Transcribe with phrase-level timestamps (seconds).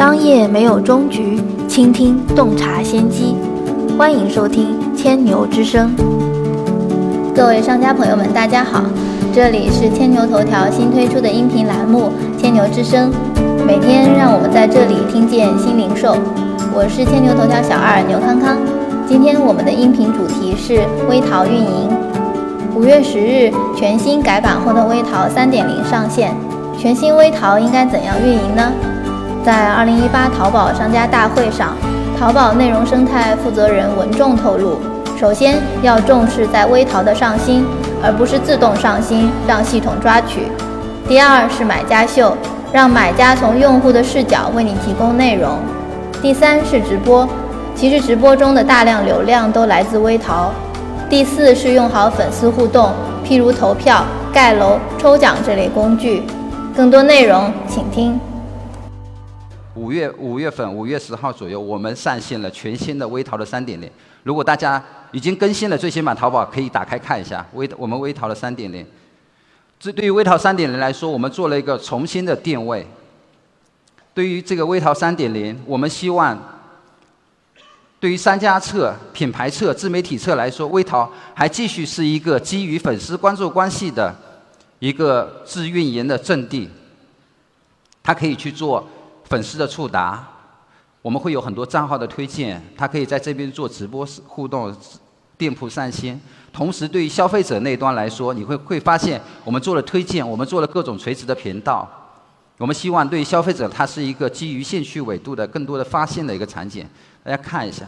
[0.00, 3.36] 商业没有终局，倾听洞察先机。
[3.98, 5.94] 欢迎收听千牛之声。
[7.34, 8.82] 各位商家朋友们，大家好，
[9.30, 12.10] 这里是千牛头条新推出的音频栏目
[12.40, 13.12] 《千牛之声》，
[13.66, 16.16] 每天让我们在这里听见新零售。
[16.72, 18.56] 我是千牛头条小二牛康康。
[19.06, 20.80] 今天我们的音频主题是
[21.10, 21.90] 微淘运营。
[22.74, 26.34] 五月十日，全新改版后的微淘三点零上线。
[26.78, 28.72] 全新微淘应该怎样运营呢？
[29.44, 31.74] 在二零一八淘宝商家大会上，
[32.18, 34.78] 淘宝内容生态负责人文仲透露，
[35.18, 37.64] 首先要重视在微淘的上新，
[38.02, 40.42] 而不是自动上新让系统抓取。
[41.08, 42.36] 第二是买家秀，
[42.70, 45.58] 让买家从用户的视角为你提供内容。
[46.20, 47.26] 第三是直播，
[47.74, 50.50] 其实直播中的大量流量都来自微淘。
[51.08, 52.92] 第四是用好粉丝互动，
[53.26, 56.22] 譬如投票、盖楼、抽奖这类工具。
[56.76, 58.20] 更多内容，请听。
[59.90, 63.90] 五月五月份，五月十号左右，我们上线了全新的微淘的三点零。
[64.22, 68.86] 如果大家已经更新了最新版淘宝，可以打开看一下微我们微淘的三点零。
[69.80, 72.86] 这对于微淘三点零来说，我们做了一个重新的定位。
[74.14, 76.38] 对于这个微淘三点零，我们希望
[77.98, 84.14] 对于商家侧、品牌侧、自媒体侧来说，微淘还继续是一个基于粉丝关注关系的。
[84.78, 86.70] 一个自运营的阵地，
[88.04, 88.86] 它可以去做
[89.30, 90.26] 粉丝的触达，
[91.00, 94.74] 我们会有很多账号的推荐，他可以在这边做直播互动、
[95.38, 96.20] 店铺上新。
[96.52, 101.88] 同时，对于消费者那一端来说，你会会发现我们做了推荐，我们做了各种垂直的频道。
[102.58, 106.86] 我们希望对于消费者，它是一个基于兴趣维度的更多的发现的一个场景。
[107.22, 107.86] 大家看一下，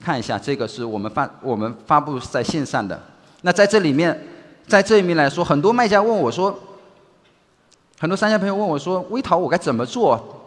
[0.00, 3.00] 看一下这个是我们发我们发布在线上的。
[3.42, 4.18] 那在这里面。
[4.66, 6.52] 在这一面来说，很多卖家问我说，
[8.00, 10.45] 很多商家朋友问我说，微淘我该怎么做？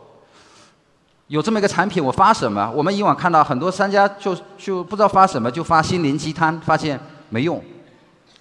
[1.29, 2.71] 有这么一个产品，我发什么？
[2.71, 7.63] 我们以往看到很多商家就就不知道发什么，就发心灵鸡汤，发现没用，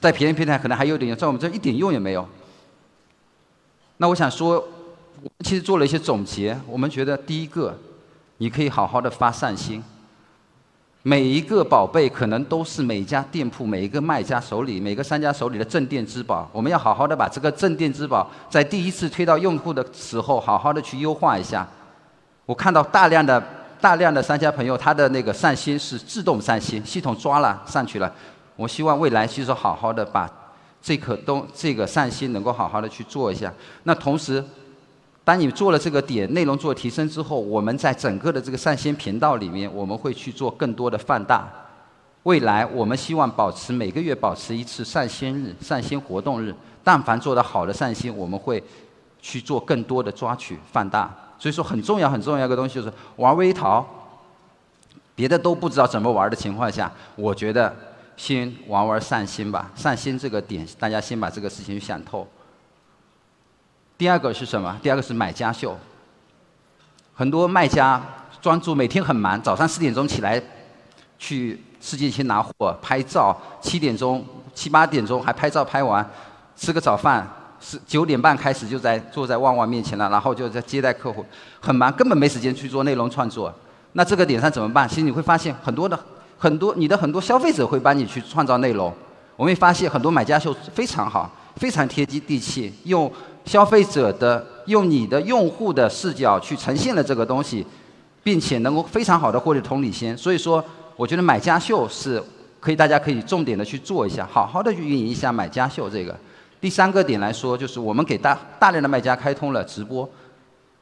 [0.01, 2.27] 在别人平台可能还有点用，在我们这一点用也没有。
[3.99, 7.77] 那我想说，我们其实做了一些总结，我们觉得第一个，
[8.39, 9.85] 你可以好好的发善心。
[11.03, 16.49] 每一个宝贝可能都是每家店铺、每一个卖家手里、每个商家手里的镇店之宝。
[16.53, 21.69] 我们要好好的把这个镇店之宝，在第一次推到用户的时候，好好的去优化一下。
[22.49, 23.39] 我看到大量的、
[23.79, 28.11] 大量的商家朋友，他的那个上新是自动上新，系统抓了上去了。
[28.57, 30.27] 我希望未来其实好好的把
[30.81, 33.53] 这颗东这个上新能够好好的去做一下。
[33.83, 34.43] 那同时。
[35.25, 41.47] 当你做了这个点，内容做提升之后，我们在整个的这个上新频道里面，我们会去做更多的放大。
[42.23, 46.55] 未来我们希望保持每个月保持一次上新日、上新活动日。
[46.83, 48.65] 但凡做得好的上新，我们会
[49.21, 51.15] 去做更多的抓取放大。
[51.39, 53.87] 所以说，很重要、很重要一个东西就是玩微淘，
[55.15, 57.75] 别的都不知道怎么玩的情况下，我觉得
[58.17, 59.71] 先玩玩上新吧。
[59.77, 62.27] 上新这个点，大家先把这个事情想透。
[63.97, 64.77] 第二个是什么？
[64.83, 65.77] 第二个是买家秀。
[67.15, 68.03] 很多卖家
[68.41, 70.41] 专注每天很忙，早上四点钟起来
[71.19, 76.09] 去世界去拿货、拍照，七点钟、七八点钟还拍照拍完，
[76.57, 77.29] 吃个早饭，
[77.61, 81.25] 是九点半开始就在坐在旺旺面前了，然后就在接待客户，
[81.61, 83.53] 很忙，根本没时间去做内容创作。
[83.93, 84.89] 那这个点上怎么办？
[84.89, 85.99] 其实你会发现很多的
[86.37, 88.93] 很多你的很多消费者会帮你去创造内容。
[89.37, 93.11] 我们会发现很多买家秀非常好，非常贴接地气，用。
[93.45, 97.67] 消费者的用你的用户的视角去呈现了这个东西，
[98.23, 100.15] 并且能够非常好的获得同理心。
[100.15, 100.63] 所以说，
[100.97, 102.23] 我觉得买家秀是
[102.61, 106.15] 可以，大家可以重点的去做一下，好好的去运营一下买家秀这个。
[106.61, 110.09] 第三个点来说，就是我们给大大量的卖家开通了直播。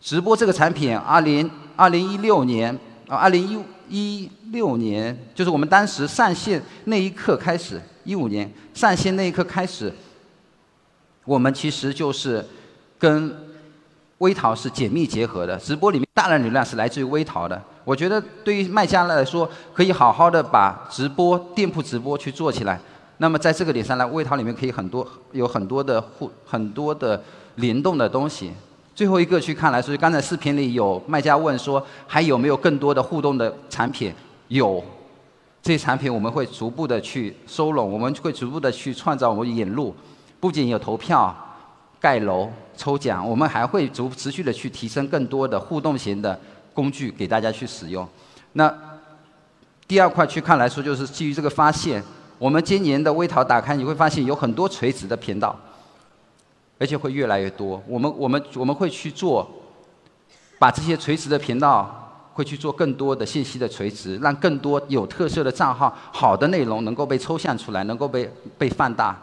[0.01, 2.75] 直播这个产品，二零二零一六年
[3.09, 9.93] 啊，二零一一六年，就是我们当时上线那一刻开始，一五年上线那一刻开始，
[11.25, 12.45] 我们其实就是。
[12.99, 13.31] 跟
[14.21, 17.63] 微淘是紧密结合的，直播里面大量流量是来自于微淘的。
[17.85, 22.81] 我觉得对于卖家来说，可以好好的把直播店铺直播去做起来。
[23.19, 27.23] 那么在这个点上来，微淘里面可以很多有很多的互很多的
[27.57, 28.53] 联动的东西。
[28.95, 34.13] 最后一个去看来，说刚才视频里有卖家问说，还有没有更多的互动的产品？
[34.49, 34.83] 有，
[35.63, 39.95] 这些产品我们会逐步的去收拢，我们会逐步的去创造，我们引入，
[40.41, 41.35] 不仅有投票。
[41.99, 46.39] 盖楼、抽奖，我们还会逐持续的去提升更多的互动型的
[46.73, 48.07] 工具给大家去使用。
[48.53, 48.73] 那
[49.89, 52.01] 第二块去看来说，就是基于这个发现，
[52.39, 55.59] 我们今年的微淘打开，你会发现有很多垂直的频道，
[56.79, 57.83] 而且会越来越多。
[57.87, 59.49] 我们我们我们会去做
[60.59, 69.19] 把这些垂直的频道会去做更多的信息的垂直，让更多有特色的账号、好的内容能够被抽象出来，能够被被放大。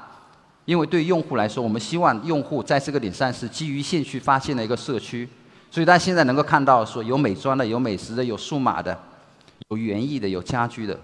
[0.65, 5.27] 因为对用户来说，我们希望用户在这个点上是基于兴趣发现的一个社区。
[5.69, 8.97] 所以大家现在能够看到，说有美妆的，有美食的，有数码的，
[9.67, 10.97] 有园艺的，有家居的，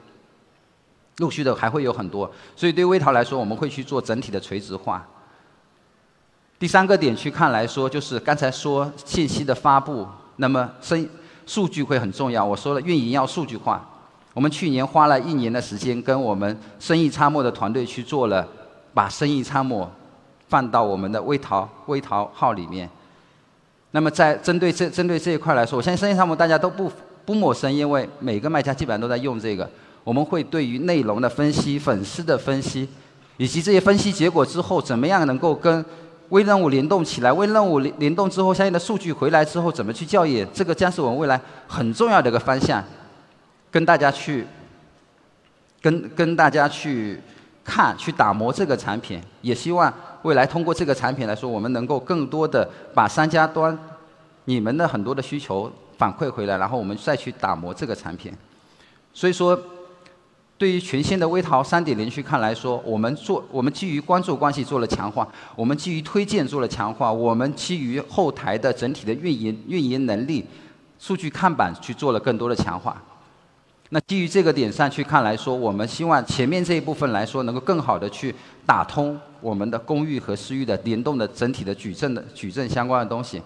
[1.19, 2.29] 陆续的还会有很多。
[2.55, 5.07] 所以对微淘来说，我们会去做整体的垂直化。
[6.57, 10.05] 第三个点去看来说，就是刚才说信息的发布，
[10.35, 11.07] 那么生
[11.45, 12.43] 数据会很重要。
[12.43, 13.87] 我说了，运营要数据化。
[14.33, 18.45] 我们去年花了一年的时间，跟我们生意参谋的团队去做了，
[18.93, 19.89] 把生意参谋
[20.47, 22.89] 放到我们的微淘微淘号里面。
[23.91, 26.91] 那么在针对这针对这一块来说，我相信生意参谋大家都不
[27.25, 29.69] 不陌生，因为每个卖家基本上都在用这个。
[30.09, 32.89] 我们会对于内容的分析、粉丝的分析，
[33.37, 35.85] 以及这些分析结果之后，怎么样能够跟
[36.29, 40.47] 微任务联动起来，微任务联联动之后，相应的数据回来之后，怎么去校验？
[40.51, 42.83] 这个将是我们未来很重要的一个方向，
[43.69, 44.47] 跟大家去，
[45.79, 47.21] 跟跟大家去
[47.63, 49.21] 看，去打磨这个产品。
[49.43, 53.77] 也希望未来通过这个产品来说，我们能够更多的把商家端
[54.45, 58.33] 你们的很多的需求反馈回来，然后我们再去打磨这个产品。
[59.13, 59.55] 所以说。
[60.59, 65.25] 对于全新的微淘三点零去看来说，我们做我们基于关注关系做了强化，
[65.55, 70.45] 我们基于推荐做了强化，我们基于后台的整体的运营运营能力、
[70.99, 73.01] 数据看板去做了更多的强化。
[73.91, 78.35] 那基于这个点上去看来说，我们希望前面这一部分来说能够更好的去
[78.65, 83.41] 打通我们的公域和私域的联动的整体的矩阵的矩阵相关的东西。